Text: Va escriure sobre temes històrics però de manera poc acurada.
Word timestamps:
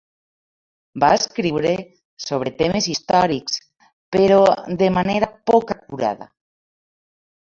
Va 1.01 1.09
escriure 1.17 1.73
sobre 2.27 2.53
temes 2.61 2.87
històrics 2.93 3.59
però 4.17 4.39
de 4.81 4.89
manera 4.97 5.29
poc 5.51 5.75
acurada. 5.77 6.29